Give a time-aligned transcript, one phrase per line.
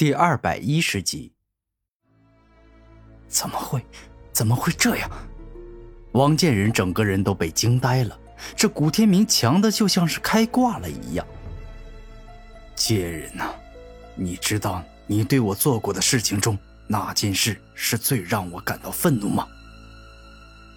[0.00, 1.30] 第二百一十集，
[3.28, 3.84] 怎么会？
[4.32, 5.10] 怎么会这样？
[6.12, 8.18] 王建仁整个人都被惊呆了。
[8.56, 11.26] 这古天明强的就像是开挂了一样。
[12.74, 13.54] 贱人呐，
[14.14, 16.56] 你知道你对我做过的事情中
[16.86, 19.46] 哪件事是最让我感到愤怒吗？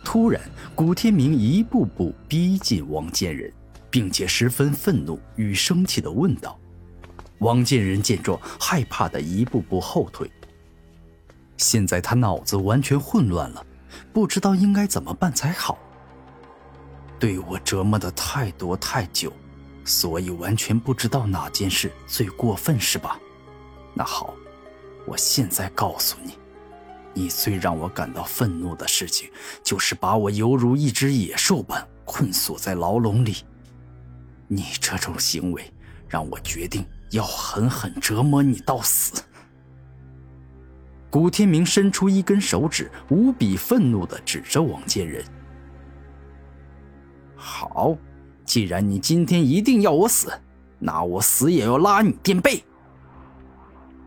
[0.04, 0.42] 突然，
[0.76, 3.50] 古天明一步步逼近王建仁，
[3.90, 6.60] 并且十分愤怒与生气的问道。
[7.40, 10.32] 王建仁见状，害怕的一步步后退。
[11.58, 13.66] 现在他脑子完全混乱了，
[14.12, 15.78] 不知道应该怎么办才好。
[17.20, 19.32] 对我折磨的太多太久，
[19.86, 23.20] 所以完全不知道哪件事最过分，是吧？
[23.94, 24.34] 那好，
[25.06, 26.34] 我现在告诉你，
[27.14, 29.30] 你最让我感到愤怒的事情，
[29.64, 33.38] 就是把我犹如一只野兽般困锁在牢笼里。
[34.48, 35.72] 你这种行为，
[36.10, 36.86] 让我决定。
[37.14, 39.24] 要狠狠折磨你到死！
[41.12, 45.24] 古天明伸出一根手指，无比愤怒的指着王建仁。
[47.36, 47.96] 好，
[48.46, 50.34] 既然你今天一定要我死，
[50.80, 52.64] 那我死也要拉你垫背！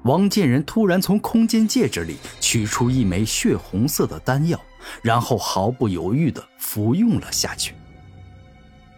[0.02, 4.60] 王建仁突然从空间戒指里取出一枚血红色的丹药，
[5.00, 7.72] 然后毫不犹豫的服用了下去。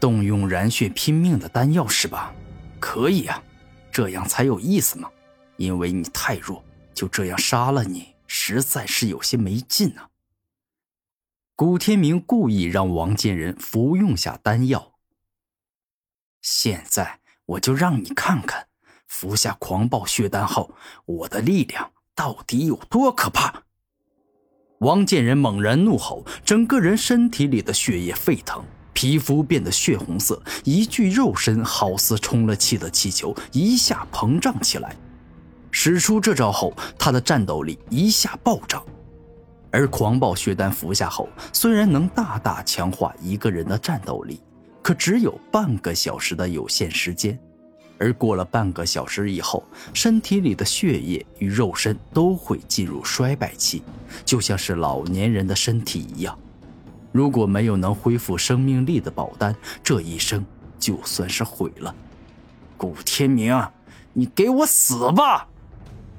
[0.01, 2.33] 动用燃血拼命的丹药是吧？
[2.81, 3.43] 可以啊。
[3.99, 5.11] 这样才有意思嘛，
[5.57, 6.63] 因为你太弱，
[6.95, 10.09] 就这样杀了你，实在是有些没劲啊。
[11.57, 14.93] 古天明故意让王建仁服用下丹药。
[16.43, 18.69] 现在我就让你看看，
[19.09, 20.73] 服下狂暴血丹后，
[21.05, 23.65] 我的力量到底有多可怕！
[24.79, 28.65] 王建仁猛然怒吼，整个人身体里的血液沸腾。
[28.99, 34.97] 皮肤变得血红色，一具肉身好似充了气的气球，一下膨胀起来。
[35.71, 38.85] 使出这招后，他的战斗力一下暴涨。
[39.71, 44.41] 而狂暴血丹服下后，虽然能大大强化一个人的战斗力，
[44.83, 47.39] 可只有半个小时的有限时间。
[48.01, 49.63] 而过了半个小时以后，
[49.95, 53.81] 身体里的血液与肉身都会进入衰败期，
[54.25, 56.37] 就像是老年人的身体一样。
[57.13, 60.45] 如果没有能恢复生命力的宝丹，这一生
[60.79, 61.95] 就算是毁了。
[62.77, 63.61] 古天明，
[64.13, 65.49] 你给我死吧！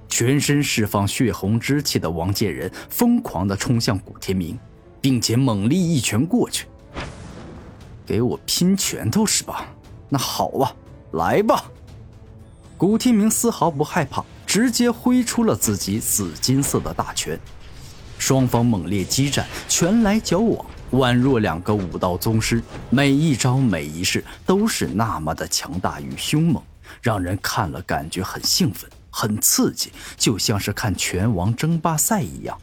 [0.08, 4.58] 全身释放血红之气的王建仁疯狂地冲向古天明，
[5.00, 6.66] 并且猛力一拳过去。
[8.06, 9.68] 给我拼拳头是吧？
[10.10, 10.74] 那好啊，
[11.12, 11.66] 来吧！
[12.76, 17.40] 古天明丝毫不害怕，直接挥出了自己紫金色的大拳。
[18.18, 20.66] 双方猛烈激战，拳来脚往。
[20.92, 26.64] 宛若两个武道宗师，每一招每一式都是那么的强大与凶猛，
[27.02, 32.58] 让人看了感觉很兴奋、很刺激，就像是看拳王争霸赛一样。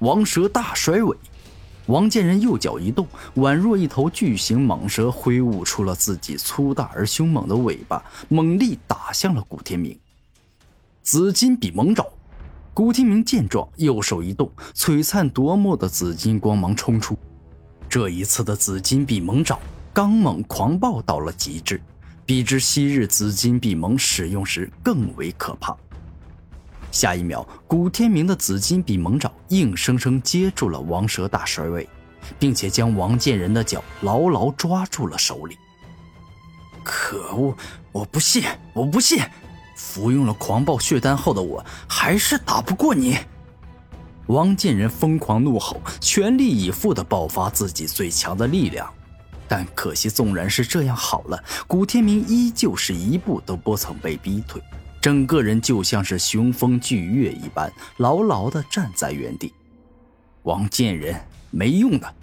[0.00, 1.16] 王蛇大甩尾，
[1.86, 9.98] 王建仁右脚一动，宛若一头巨型蟒蛇，挥舞出了自己粗大而凶猛的尾巴，猛力打向了古天明。
[11.02, 12.06] 紫金比猛爪。
[12.78, 17.18] 古天明见状，右手一动，璀璨夺目的紫金光芒冲出。
[17.88, 19.58] 这一次的紫金臂猛爪，
[19.92, 21.82] 刚猛狂暴到了极致，
[22.24, 25.76] 比之昔日紫金臂猛使用时更为可怕。
[26.92, 31.88] 下一秒，古天明的紫金臂猛爪硬生生接住了王蛇大甩尾，
[32.38, 35.58] 并且将王建仁的脚牢牢抓住了手里。
[36.84, 37.56] 可恶！
[37.90, 38.44] 我不信！
[38.72, 39.20] 我不信！
[39.78, 43.16] 服用了狂暴血丹后的我，还是打不过你！
[44.26, 48.92] 王建仁疯狂怒吼，全力以赴地爆发自己最强的力量。
[49.46, 54.60] 但可惜，纵然是这样好了，古天明依旧是一步都不曾被逼退，
[55.00, 59.54] 整个人就像是雄风巨岳一般，牢牢地站在原地。
[60.42, 61.18] 王建仁，
[61.50, 62.14] 没用的！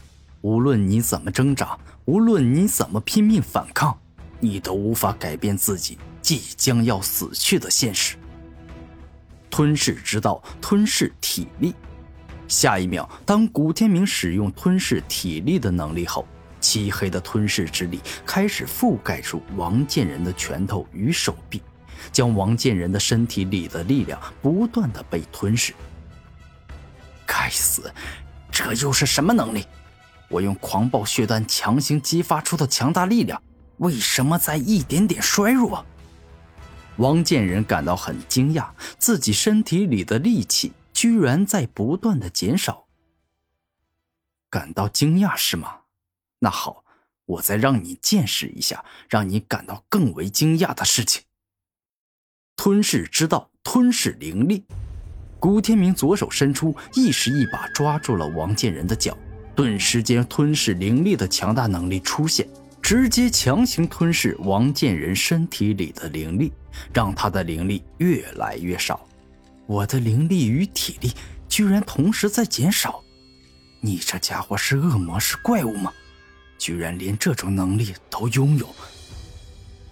[0.41, 3.97] 无论你怎么挣扎，无论你怎么拼命反抗，
[4.41, 5.97] 你都无法改变自己。
[6.25, 8.15] 即将要死去的现实。
[9.47, 11.75] 吞噬之道，吞噬体力。
[12.47, 16.27] 下一秒，当古天明使用吞噬体力的能力后，
[16.59, 21.61] 漆黑的吞噬之力开始覆盖住王建仁的拳头与手臂，
[22.11, 25.75] 将王建仁的身体里的力量不断的被吞噬。
[27.23, 27.93] 该死，
[28.51, 29.63] 这又是什么能力？
[30.27, 33.39] 我用狂暴血丹强行激发出的强大力量，
[33.77, 35.85] 为什么在一点点衰弱？
[36.97, 42.85] 王建仁感到很惊讶，自己身体里的力气居然在不断的减少。
[44.49, 45.81] 感到惊讶是吗？
[46.39, 46.83] 那好，
[47.25, 51.23] 我再让你见识一下，让你感到更为惊讶的事情。
[52.55, 54.63] 吞噬之道，吞噬灵力。
[55.37, 59.17] 古天明左手伸出，一时一把抓住了王建仁的脚，
[59.53, 62.47] 顿时间吞噬灵力的强大能力出现，
[62.81, 66.53] 直接强行吞噬王建仁身体里的灵力，
[66.93, 68.99] 让他的灵力越来越少。
[69.65, 71.11] 我的灵力与体力
[71.47, 73.03] 居然同时在减少，
[73.81, 75.91] 你这家伙是恶魔是怪物吗？
[76.57, 78.67] 居然连这种能力都拥有！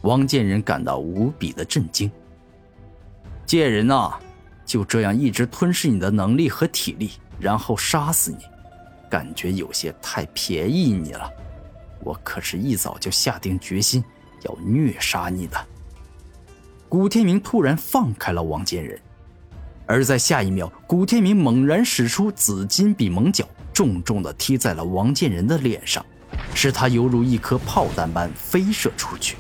[0.01, 2.09] 王建仁感到无比的震惊。
[3.45, 4.13] 贱人呐！
[4.65, 8.38] 就这样一直吞噬你的能力和体力，然后杀死你，
[9.09, 11.29] 感觉有些太便宜你了。
[12.00, 14.01] 我可是一早就下定决心
[14.44, 15.68] 要虐杀你的。
[16.94, 19.01] 古天明突然放开了王建仁，
[19.88, 26.06] 而在下一秒，古天明猛然使出紫金臂猛脚，重重的踢在了王建仁的脸上，
[26.54, 29.38] 使他犹如一颗炮弹般飞射出去。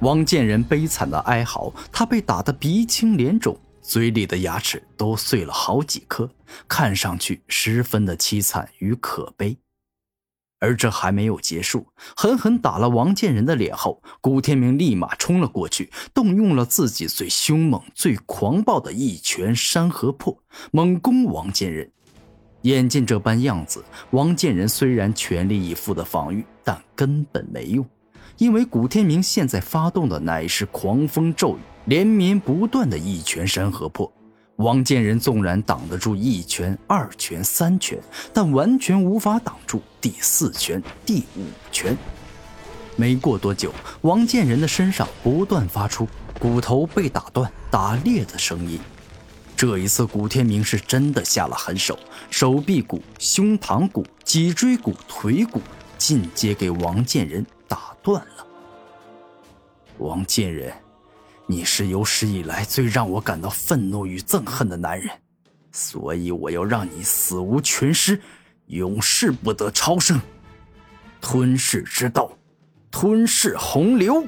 [0.00, 3.56] 王建仁悲惨的哀嚎，他被打得鼻青脸肿。
[3.80, 6.28] 嘴里的牙齿都碎了好几颗，
[6.66, 9.56] 看上去十分的凄惨与可悲。
[10.58, 11.86] 而这还没有结束，
[12.16, 21.90] 狠狠打了王建仁的脸后，古天明立马冲了过去，动用了自己最凶猛、最狂暴的一拳山河破，猛攻王建仁。
[22.62, 27.86] 眼见这般样子，王建仁虽然全力以赴的防御，但根本没用，
[28.38, 31.60] 因为古天明现在发动的乃是狂风骤雨。
[31.84, 34.12] 连绵不断的一拳山河破，
[34.56, 37.98] 王建仁纵然挡得住一拳、二拳、三拳，
[38.32, 41.96] 但完全无法挡住第四拳、第五拳。
[42.96, 43.70] 没过多久，
[44.00, 46.08] 王建仁的身上不断发出
[46.40, 48.80] 骨头被打断、打裂的声音。
[49.54, 51.98] 这一次，古天明是真的下了狠手，
[52.30, 55.60] 手臂骨、胸膛骨、脊椎骨、腿骨
[55.98, 58.46] 尽皆给王建仁打断了。
[59.98, 60.72] 王建仁。
[61.48, 65.08] 你是有史以来最让我感到愤怒与憎恨的男人，
[65.70, 68.20] 所以我要让你死无全尸，
[68.66, 70.20] 永世不得超生。
[71.20, 72.30] 吞噬之道，
[72.90, 74.26] 吞噬洪流。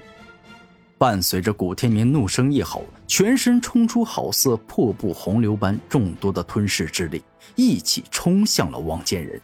[0.97, 7.23] 伴随着古天明怒声一吼，全身冲出好似瀑布洪流般众多的吞噬之力，
[7.57, 9.41] 一起冲向了王建仁，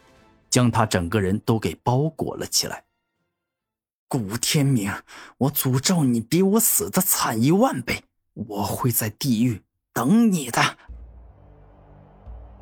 [0.49, 2.84] 将他整个人都给包裹了起来。
[4.07, 4.91] 古天明，
[5.37, 8.03] 我诅咒你比我死的惨一万倍！
[8.33, 9.61] 我会在地狱
[9.91, 10.61] 等你的。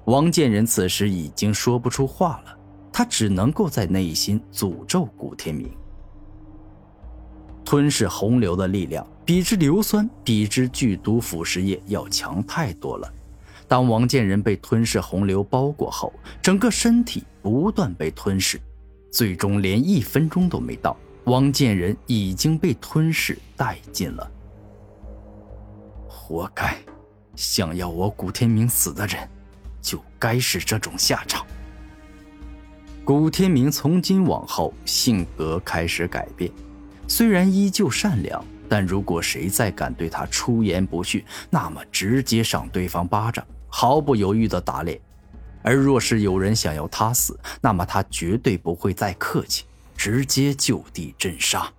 [0.06, 2.58] 王建仁此时已经说不出话了，
[2.94, 5.70] 他只能够在内心诅咒古天明。
[7.66, 13.14] 吞噬洪流的力量比之硫酸、比之剧毒腐蚀液要强太多了。
[13.68, 18.62] 当王建仁被吞噬洪流包裹后，整个身体不断被吞噬，
[19.12, 20.96] 最终连一分钟都没到。
[21.26, 24.30] 王建仁已经被吞噬殆尽了，
[26.06, 26.78] 活该！
[27.36, 29.28] 想要我古天明死的人，
[29.82, 31.46] 就该是这种下场。
[33.06, 36.52] 古天明从今往后性格开始改变，
[37.08, 45.00] 虽然依旧善良，但如果谁再敢对他出言不逊，那么直接赏对方巴掌，毫不犹豫的打脸；
[45.64, 49.64] 而若是有人想要他死，那么他绝对不会再客气。
[49.96, 51.74] 直接就地镇杀。